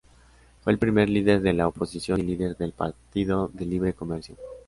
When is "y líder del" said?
2.19-2.71